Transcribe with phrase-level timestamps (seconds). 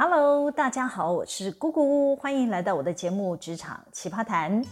[0.00, 4.62] Hello，大家好，我是姑姑，欢迎来到我的节目《职场奇葩谈》。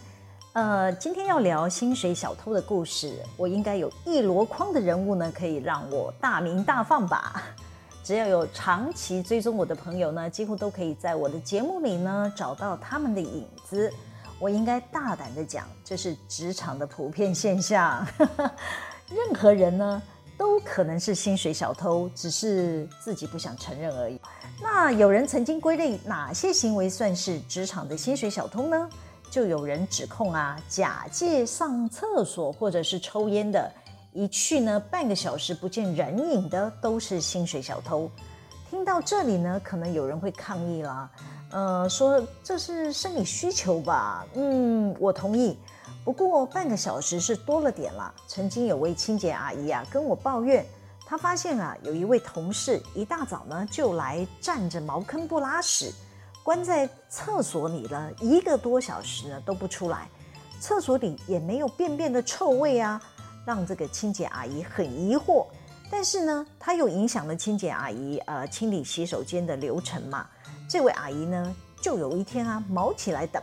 [0.52, 7.42] 呃，今天要聊薪水小偷的故事，我应该有一箩筐的人物呢，可以让我大鸣大放吧？
[8.04, 13.92] 只要有长期追踪我的朋友呢，几乎都可以在我的节目里呢找到他们的影子。
[14.38, 18.06] 我应该大胆的讲，这是职场的普遍现象。
[19.10, 20.00] 任何人呢，
[20.38, 24.20] 都可能是薪水小偷，只是自己不想承认而已。
[24.60, 28.88] 那有人曾经归类哪些行为算是职场的薪水小偷呢？
[29.30, 33.70] 就有人指控啊，假借上厕所或者是抽烟的，
[34.12, 38.10] 一去呢半个小时不见人影的，都是薪水小偷。
[38.70, 41.10] 听到这里呢，可能有人会抗议啦，
[41.50, 44.26] 呃，说这是生理需求吧？
[44.34, 45.58] 嗯，我同意。
[46.06, 48.14] 不过半个小时是多了点了。
[48.28, 50.64] 曾经有位清洁阿姨啊跟我抱怨，
[51.04, 55.92] 她发现啊有一位同事一大早呢就来占着茅坑不拉屎，
[56.44, 60.08] 关在厕所里了一个多小时呢都不出来，
[60.60, 63.02] 厕所里也没有便便的臭味啊，
[63.44, 65.44] 让这个清洁阿姨很疑惑。
[65.90, 70.24] 但是呢，她又影响了清洁阿姨呃清理洗手间的流程嘛。
[70.70, 73.42] 这位阿姨呢就有一天啊毛起来等。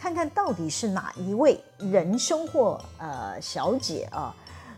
[0.00, 4.32] 看看到底是哪一位仁兄或呃小姐啊？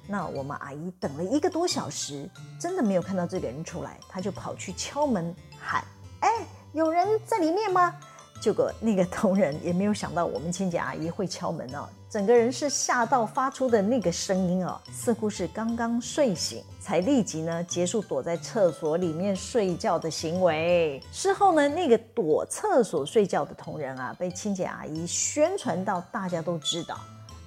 [0.07, 5.85] 那我们阿姨等了一个多小时，真的没有看到这个人出来，她就跑去敲门喊
[6.21, 6.29] ：“哎，
[6.73, 7.95] 有人在里面吗？”
[8.41, 21.03] 结果那个同仁也没有想到我们清洁阿姨会敲门哦，整个人是吓到发出的那个声音哦，似乎是刚刚睡醒，才立即呢结束躲在厕所里面睡觉的行为。
[21.13, 26.99] 事后呢，那个躲厕所睡觉的同仁啊，被清洁阿姨宣传到大家都知道，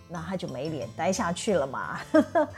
[0.07, 1.99] 那他就没脸待下去了嘛。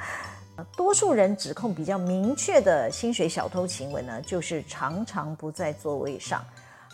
[0.75, 6.43] 多数人指控比较明确的薪水小偷行为呢，就是常常不在座位上。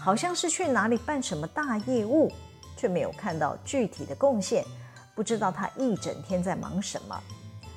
[0.04, 2.32] 好像是去哪里办什么大业务，
[2.76, 4.66] 却没有看到具体的贡献，
[5.14, 7.16] 不知道他一整天在忙什么。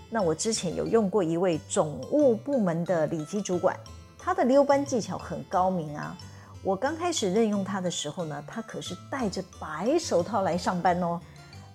[0.08, 3.78] 那我之前有用过一位总务部门的里级主管，
[4.18, 6.16] 他的溜班技巧很高明啊。
[6.62, 11.20] 我刚开始任用他的时候呢，他可是戴着白手套来上班哦，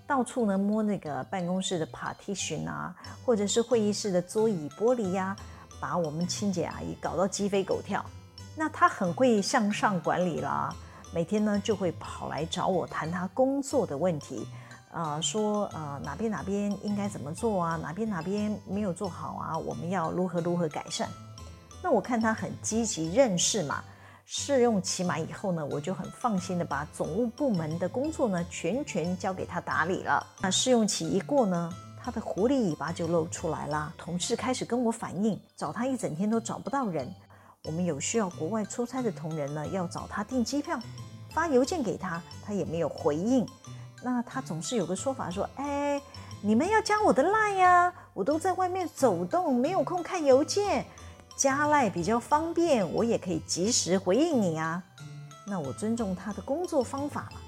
[0.07, 5.35] 到处呢摸那个办公室的 partition 啊，或者是会议室的桌椅玻璃呀，
[5.79, 8.03] 把我们清洁阿姨搞到鸡飞狗跳。
[8.59, 10.75] 那他很会向上管理啦，
[11.13, 14.45] 每天呢就会跑来找我谈他工作的问题，
[14.91, 21.07] 呃，说呃哪边哪边应该怎么做啊，哪边哪边没有做好啊，我们要如何如何改善。
[21.81, 23.81] 那我看他很积极认识嘛，
[24.25, 30.21] 试用期满以后呢，我就很放心的把总务部门的工作呢全权交给他打理了。
[30.41, 37.09] 那试用期一过呢，他的狐狸尾巴就露出来了，同事开始跟我反映，找他一整天都找不到人。
[37.65, 40.79] 我们有需要国外出差的同仁呢，要找他订机票，
[41.29, 43.45] 发邮件给他，他也没有回应。
[44.01, 46.01] 那他总是有个说法说：“哎，
[46.41, 50.85] 你们要加我的 line 呀，我都在外面走动，没有空看邮件，
[51.35, 54.81] 加 line 比较方便，我也可以及时回应你啊。”
[55.45, 57.41] 那我尊重他的工作方法了，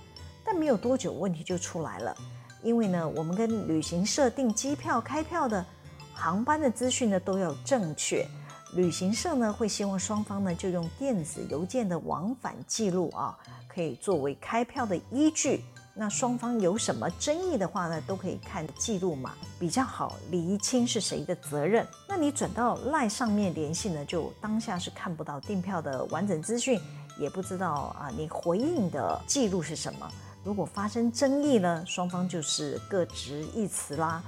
[0.43, 2.13] 但没有多久问题就出来了，
[2.61, 5.65] 因为呢，我们跟旅行社订机票、开票的
[6.13, 8.27] 航班的资讯呢都要正确。
[8.73, 13.37] 旅行社呢会希望双方呢就用电子邮件的往返记录啊，
[13.67, 15.63] 可以作为开票的依据。
[15.93, 21.85] 那双方有什么争议的话呢，都可以看记录嘛，比较好厘清是谁的责任。
[22.07, 26.79] 那你转到 LINE 上面联系呢，就当下是看不到订票的完整资讯，
[27.19, 30.09] 也不知道啊你回应的记录是什么。
[30.45, 34.23] 如果发生争议呢，双方就是各执一词啦。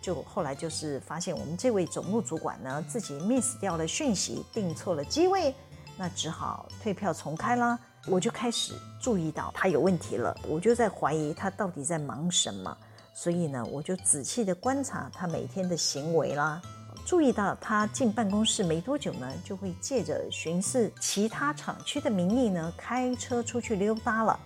[0.00, 5.54] 就后来就是发现我们这位总务主管呢，自己 miss 掉了讯息，订错了机位，
[5.96, 7.78] 那只好退票重开啦。
[8.06, 12.76] 我就开始注意到他有问题了，我就在怀疑他到底在忙什么。
[13.12, 16.62] 所以呢，我就仔细的观察他每天的行为啦，
[17.04, 24.38] 注意到他进办公室没多久呢，就会借着巡视其他厂区的名义呢，开车出去溜达了。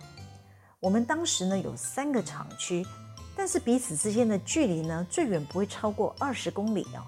[0.80, 2.84] 我们当时呢有三个厂区。
[3.36, 7.02] 但是彼此之间的距离呢，最远不会超过二十公里哦。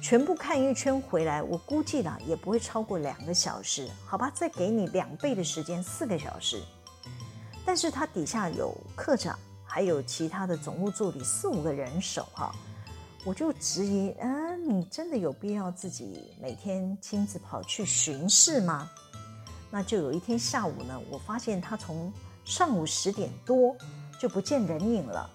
[0.00, 4.30] 全部看一圈回来，我估计呢也不会超过两个小时，好吧？
[4.32, 6.62] 再给你两倍的时间，四个小时。
[7.64, 12.54] 但是他底下有科长，还有其他的总务助理四五个人手哈，
[13.24, 18.88] 我就质疑，嗯，你真的有必要自己每天亲自跑去巡视吗？
[19.70, 22.10] 那就有一天下午呢，我发现他从
[22.44, 23.76] 上午十点多
[24.18, 25.28] 就不见人影了。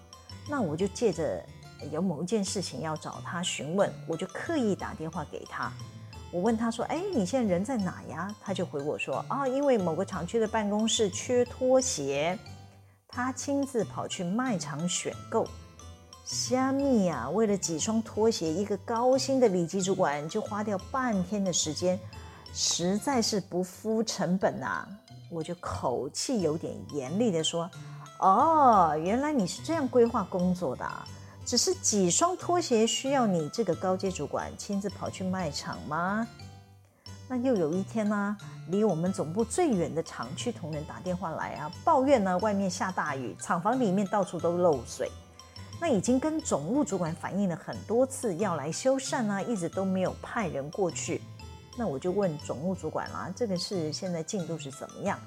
[0.48, 1.44] 那我就借着
[1.90, 5.72] 有某一件事情要找他询问，我就刻意打电话给他。
[6.30, 12.36] 我问他说：“哎，你现在人在哪呀？”他就回我说：“啊，因为某个厂区的办公室缺拖鞋，
[13.06, 15.46] 他亲自跑去卖场选购。
[16.24, 21.98] 虾米呀，为了几双拖鞋，一个高薪的里级主管就花掉半天的时间，
[22.52, 24.88] 实在是不敷成本呐。”
[25.30, 27.68] 我就口气有点严厉地说
[28.24, 31.06] ：“哦，原来你是这样规划工作的啊。”
[31.44, 36.26] 只是几双拖鞋需要你这个高阶主管亲自跑去卖场吗？
[37.28, 38.34] 那又有一天呢，
[38.68, 45.10] 离我们总部最远的厂区同仁打电话来啊，抱怨呢外面下大雨，厂房里面到处都漏水。
[45.78, 51.20] 那已经跟总务主管反映了很多次，要来修缮啊，一直都没有派人过去。
[51.76, 55.18] 那我就问总务主管啦，这个事现在进度是怎么样？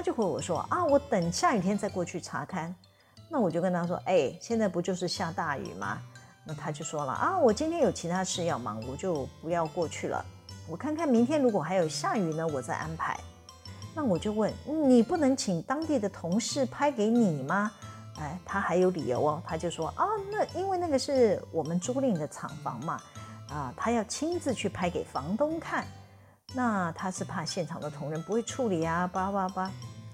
[0.00, 2.74] 他就回我说啊，我等下雨天再过去查看。
[3.28, 5.98] 那我就跟他说，哎，现在不就是下大雨吗？
[6.42, 10.24] 那他就说了啊，我今天有其他事要忙，我就不要过去了。
[10.66, 13.14] 我看看明天如果还有下雨呢，我再安排。
[13.94, 14.50] 那我就问，
[14.88, 17.70] 你不能请当地的同事拍给你吗？
[18.18, 22.98] 哎，他还有理由哦，他就说啊，那因为那个是我们租赁的厂房嘛，
[23.50, 25.86] 啊，他要亲自去拍给房东看。
[26.52, 29.70] 那他是怕现场的同仁不会处理啊，叭叭叭。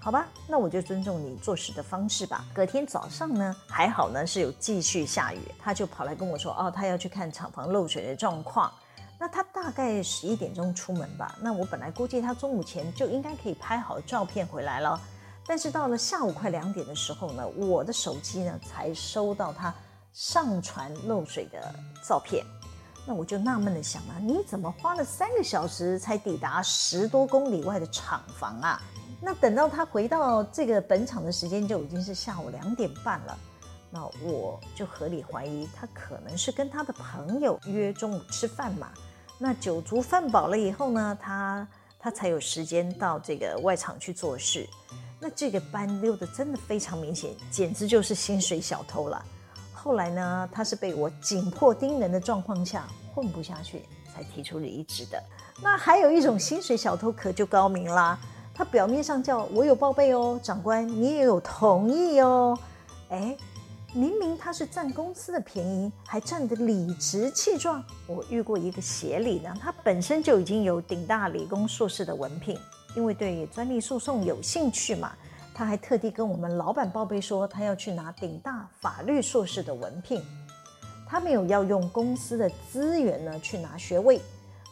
[0.07, 2.45] 好吧，那我就尊重你做事的方式吧。
[2.53, 8.71] 隔天早上呢，还好呢是有继续下雨，他就跑来跟我说，哦，他要去看厂房漏水的状况。
[9.19, 11.37] 那他大概十一点钟出门吧。
[11.41, 14.97] 那我本来估计他中午前就应该可以拍好照片回来了，
[15.45, 19.75] 但是到了下午快两点的时候呢，我的手机呢才收到他
[20.13, 21.75] 上传漏水的
[22.07, 22.45] 照片。
[23.07, 28.81] 那我就纳闷的想啊，你怎么花了三个小时才抵达十多公里外的厂房啊？
[29.21, 33.37] 那等到他回到这个本场的时间就已经是下午两点半了，
[33.89, 38.89] 那我就合理怀疑他可能是跟他的朋友约中午吃饭嘛。
[39.37, 41.65] 那酒足饭饱了以后呢，他
[41.97, 44.67] 他才有时间到这个外场去做事。
[45.19, 49.25] 那这个班溜得真的非常明显，简直就是薪水小偷了。
[49.87, 52.85] 后来呢，他是被我紧迫盯人的状况下
[53.15, 55.23] 混不下去，才提出离职的。
[55.63, 58.19] 那还有一种薪水小偷可就高明啦。
[58.53, 62.59] 他表面上叫我有报备哦，长官你也有同意哦，
[63.07, 63.37] 哎，
[63.93, 67.81] 明明他是占公司的便宜，还占得理直气壮。
[68.07, 72.59] 我遇过一个协理呢，他本身就已经有顶大理工硕士的文凭，
[72.93, 75.13] 因为对专利诉讼有兴趣嘛，
[75.57, 80.21] 他还特地跟我们老板报备说他要去拿顶大法律硕士的文凭，
[81.07, 84.21] 他没有要用公司的资源呢去拿学位。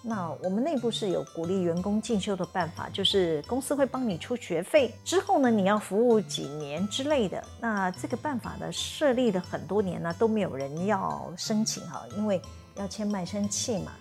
[0.04, 7.44] 那我们内部是有鼓励员工进修的办法，就是公司会帮你出学费，之后呢，你要服务几年之类的。
[7.60, 12.40] 那这个办法呢，设立了很多年呢，都没有人要申请哈，因为
[12.76, 13.94] 要签卖身契嘛，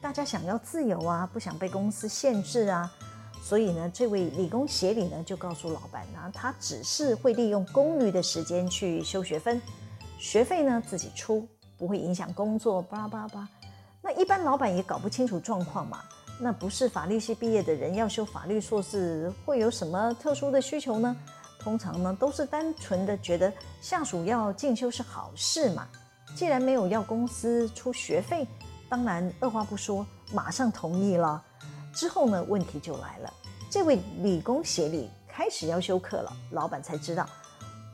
[0.00, 2.92] 大家想要自由啊，不想被公司限制啊，
[3.52, 9.60] 所以呢，这位理工协理呢就告诉老板呢，他只是会利用公余的时间去修学分，
[10.18, 11.46] 学费呢自己出，
[11.76, 13.46] 不会影响工作，巴拉巴拉巴。
[14.00, 16.00] 那一般老板也搞不清楚状况嘛。
[16.40, 21.14] 那不是法律系毕业的人要修法律硕士，会有什么特殊的需求呢？
[21.58, 23.52] 通常呢都是单纯的觉得
[23.82, 25.86] 下属要进修是好事嘛。
[26.34, 28.48] 既然没有要公司出学费，
[28.88, 31.44] 当然二话不说马上同意了。
[31.94, 33.30] 之后呢问题就来了，
[33.72, 37.26] 这位理工协理开始要修课了，老板才知道，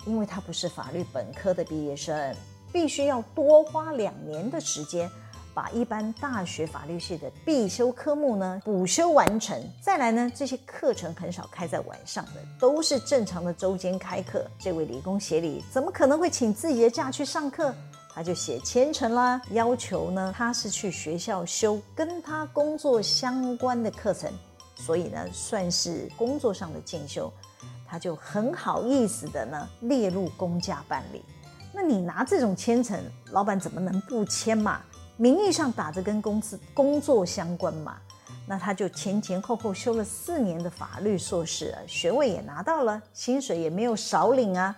[0.06, 2.34] 因为他不是法律本科的毕业生，
[2.72, 5.08] 必须要多花两年的时间。
[5.54, 14.44] 把一般大学法律系的必修科目呢补修完成，再来呢，这些课程很少开在晚上的，都是正常的周间开课。
[14.58, 17.72] 这位理工协理怎么可能会请自己的假去上课？
[18.12, 24.28] 他就写签呈啦，要求呢他是去学校修跟他工作相关的课程，
[24.78, 27.30] 所以呢算是工作上的进修，
[27.86, 31.22] 他就很好意思的呢列入公假办理。
[31.74, 32.98] 那你拿这种签呈，
[33.32, 34.80] 老板怎么能不签嘛？
[35.16, 37.98] 名义上打着跟公司工作相关嘛，
[38.46, 44.74] 那他就前前后后修了四年的法律硕士，学位也拿到了，薪水也没有少领啊，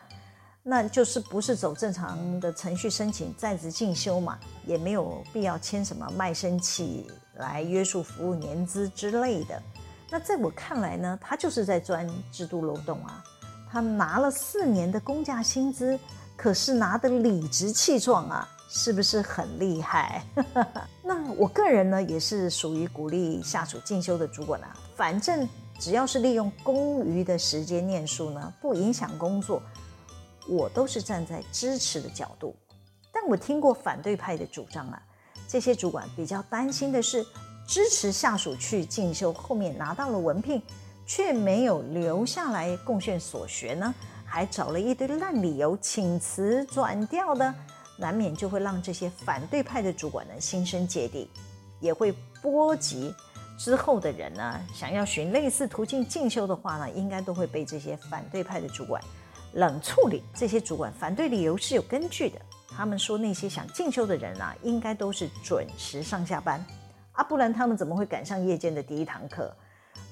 [0.62, 9.62] 那就是不是走正常的程序申请在职进修嘛，也没有必要签什么卖身契来约束服务年资之类的。
[10.11, 13.25] 那在我看来呢，他就是在钻制度漏洞啊，
[13.71, 15.99] 他拿了四年的公价薪资，
[16.37, 18.49] 可是拿得理直气壮啊。
[18.73, 20.25] 是不是很厉害？
[21.02, 24.76] 那我个人呢，也是属于鼓励下属进修的主管啊。
[24.95, 29.61] 反正只要是利用公余的时间念书呢，不影响工作，
[30.49, 32.55] 我都是站在支持的角度。
[33.11, 35.02] 但我听过反对派的主张啊，
[35.49, 37.26] 这些主管比较担心的是，
[37.70, 40.60] 支持下属去进修，后面拿到了文凭，
[41.06, 43.94] 却没有留下来贡献所学呢？
[44.24, 47.54] 还找了一堆烂理由请辞转调的，
[47.96, 51.30] 难免就会让这些反对派的主管呢心生芥蒂，
[51.78, 52.12] 也会
[52.42, 53.14] 波及
[53.56, 59.00] 之后的人呢，想要寻类似途径进修的话呢，应该都会被这些反对派的主管
[59.52, 60.24] 冷处理。
[60.34, 66.64] 这些主管反对理由是有根据的，他们说那些想进修的人啊，应该都是准时上下班
[67.12, 69.55] 啊，不然他们怎么会赶上夜间的第一堂课？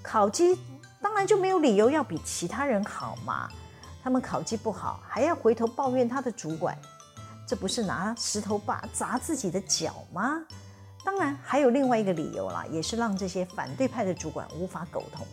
[0.03, 0.59] 考绩
[1.01, 3.49] 当然就没有理由要比其他人好嘛。
[4.03, 6.77] 他们考绩不好，还要回头抱怨他的主管，
[7.47, 10.41] 这不是拿石头把砸自己的脚吗？
[11.05, 15.27] 当然，还有另外一个理由啦，也是让这些反对派的主管无法苟同，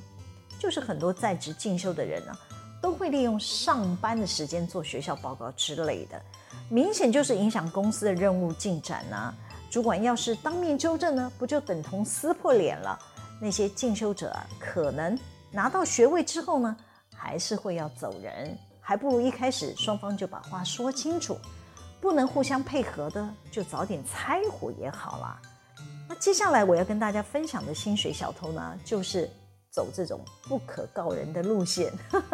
[0.60, 2.38] 就是很多在职进修的人呢，
[2.82, 6.22] 都会利用上班的时间做学校报告之类的，
[6.70, 9.34] 明显就是影响公司的任务进展呐。
[9.70, 12.98] 主管要是当面纠正呢，不就等同撕破脸了？
[13.42, 15.18] 那些进修者，可能
[15.52, 16.76] 拿到学位之后呢，
[17.14, 21.38] 还是会要走人，还不如一开始双方就把话说清楚，
[22.00, 25.42] 不能互相配合的，就早点拆伙也好啦。
[26.08, 29.30] 那接下来我要跟大家分享的薪水小偷呢，就是
[29.70, 31.92] 走这种不可告人的路线，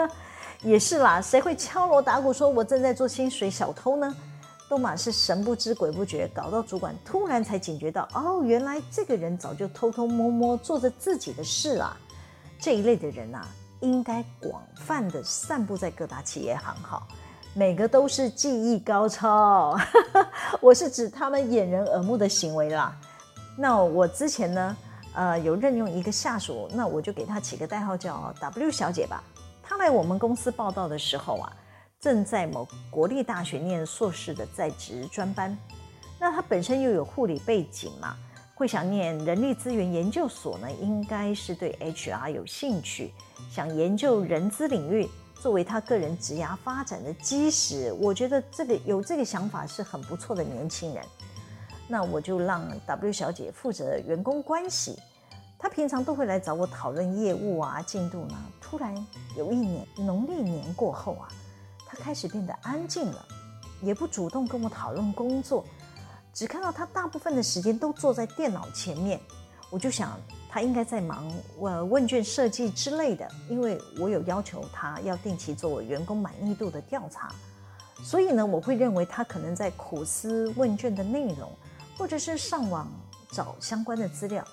[0.62, 1.20] 也是啦。
[1.20, 4.16] 谁会敲锣打鼓说我正在做薪水小偷呢？
[4.72, 11.98] 都嘛是神不知鬼不觉，搞到主管突然才警觉到，哦，原来这个人早就偷偷摸摸做着自己的事啦。
[12.58, 13.46] 这一类的人啊，
[13.82, 17.06] 应该广泛的散布在各大企业行号，
[17.54, 19.78] 每个都是技艺高超。
[20.62, 22.96] 我是指他们掩人耳目的行为啦。
[23.58, 24.78] 那我之前呢，
[25.14, 29.22] 呃，有任用一个下属，那我就给他起个代号叫 W 小姐吧。
[29.62, 31.54] 她来我们公司报道的时候啊，
[32.02, 35.56] 正在某国立大学念硕士的在职专班。
[36.20, 38.18] 那他本身又有护理背景嘛，
[38.56, 43.14] 会想念人力资源研究所呢，应该是对 HR 有兴趣，
[43.52, 47.94] 想研究人资领域作为他个人职涯发展的基石。
[47.94, 51.04] 我觉得这个有这个想法是很不错的年轻人。
[51.88, 54.98] 那我就让 W 小姐负责员工关系，
[55.60, 58.36] 她平常都会来找我讨论业务啊进度呢。
[58.60, 58.96] 突然
[59.38, 61.28] 有一年农历年过后啊，
[62.02, 63.26] 开始变得安静了，
[63.82, 65.64] 也不主动跟我讨论工作，
[66.34, 69.20] 只看到他大部分的时间都坐在电脑前面。
[69.70, 77.34] 我就想他应该在忙问问卷设计之类的，因为我有要求他要定期做员工满意度的调查，
[78.04, 81.50] 所以呢，我会认为他可能在苦思问卷的内容。
[81.98, 82.88] 或者是上网
[83.32, 84.44] 找相关的资料，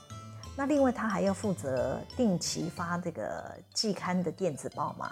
[0.54, 5.10] 那另外他还要负责定期发这个季刊的电子报嘛？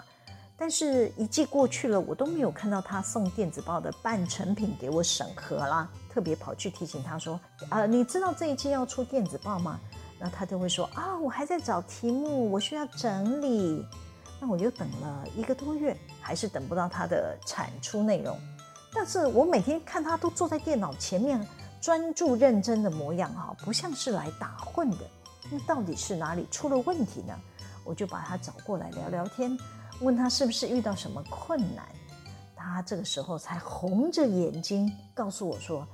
[0.59, 5.87] 但是，一季过去了，我都没有看到他送电子报的半成品给我审核啦。
[6.09, 9.79] 特别跑去提醒他说：“啊、呃，你知道这一季要出电子报吗？”
[10.19, 13.85] 那他就会说：“啊，我还在找题目，我需要整理。”
[14.41, 18.37] 那我就等了一个多月，还是等不到他的产出内容。
[18.91, 21.45] 但是我每天看他都坐在电脑前面。
[21.79, 24.97] 专注认真的模样哈，不像是来打混的。
[25.51, 27.39] 那到底是哪里出了问题呢？
[27.83, 29.55] 我就把他找过来聊聊天，
[30.01, 31.85] 问他是不是遇到什么困难。
[32.55, 35.87] 他这个时候才红着眼睛告诉我说：“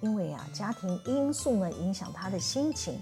[0.00, 3.00] 因为啊，家庭因素呢影响他的心情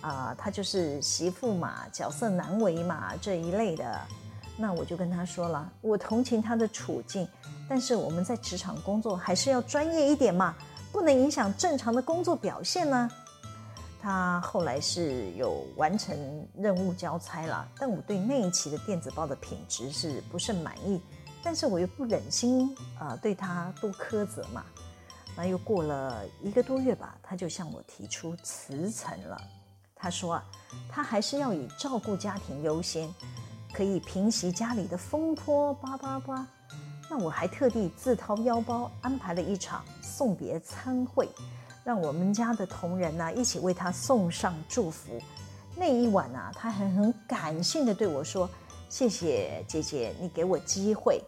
[0.00, 4.00] 啊，他就是媳妇嘛，角色难为嘛这一类的。”
[4.60, 7.28] 那我就跟他说了，我同情他的处境，
[7.68, 10.54] 但是我们在职场工作还是要专业一点嘛。
[10.90, 13.10] 不能影响正常的工作表现呢。
[14.00, 21.00] 他后来是有完成任务交差了，但我对那一期的电子报的品质是不甚满意。
[21.42, 24.64] 但是我又不忍心啊、对他多苛责嘛。
[25.36, 29.40] 那又过了一个多月吧，他就向我提出辞呈了。
[29.94, 30.44] 他说啊，
[30.88, 33.08] 他还是要以照顾家庭优先，
[33.72, 35.72] 可以平息家里的风波。
[35.74, 36.46] 叭叭叭。
[37.10, 41.28] 那我还特地自掏腰包安排了一场送别餐会，
[41.88, 45.18] 让我们家的同仁呢一起为他送上祝福。
[45.74, 48.46] 那一晚啊，他还很感性的对我说
[48.90, 51.18] ：“谢谢姐姐，你给我机会。”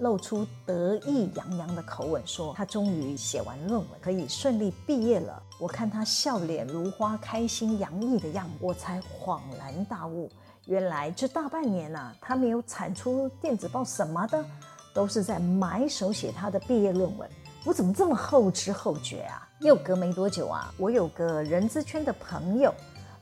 [0.00, 10.30] 露出得意洋洋的口吻说：“他终于写完论文，可以顺利毕业了。”我看他笑脸如花、开心洋溢的样子，我才恍然大悟，
[10.66, 14.44] 原来这大半年啊，他没有产出电子报什么的。
[14.92, 17.30] 都是在埋首写他的毕业论文，
[17.64, 19.46] 我怎么这么后知后觉啊？
[19.60, 22.74] 又隔没多久啊，我有个人资圈的朋友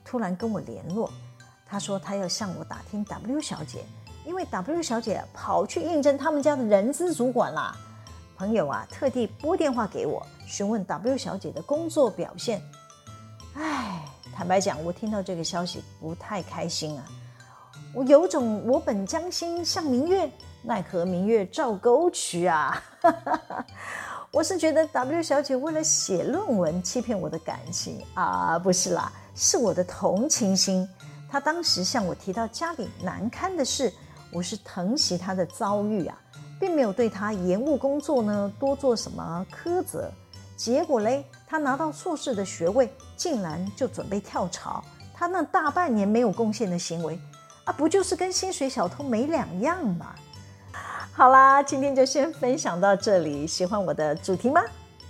[0.05, 1.11] 突然跟我联络，
[1.67, 3.85] 他说他要向我打听 W 小姐，
[4.25, 7.77] 因为 W 小姐跑去应征他们家的人资主管啦。
[8.37, 12.63] 朋友啊，特地拨电话给我询问 W 小姐的工作表现。
[13.55, 17.05] 哎，坦白讲，我听到这个消息不太开心啊。
[17.93, 20.31] 我有种我本将心向明月，
[20.63, 22.81] 奈何明月照沟渠啊。
[24.31, 30.87] 我是觉得 W 小姐为了写论文欺骗我的感情啊，不是啦，是我的同情心。
[31.31, 33.91] 她当时向我提到家里难堪的事，
[34.31, 36.21] 我是疼惜她的遭遇啊，
[36.61, 40.13] 并没有对她延误工作呢多做什么苛责。
[40.59, 44.85] 结果嘞，她拿到硕士的学位，竟然就准备跳槽。
[45.15, 47.19] 她那大半年没有贡献的行为。
[47.65, 50.15] 啊，不就是跟薪水小偷没两样吗？
[51.19, 53.45] 好啦，今天就先分享到这里。
[53.45, 54.63] 喜欢我的主题吗？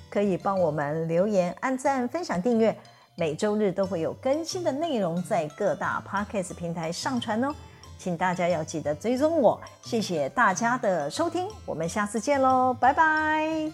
[0.09, 2.75] 可以帮我们留言、按赞、分享、订阅。
[3.15, 7.55] 每周日都会有更新的内容在各大 Podcast 平台上传哦，
[7.99, 9.61] 请大家要记得追踪我。
[9.83, 13.71] 谢谢大家的收听，我们下次见喽，拜拜。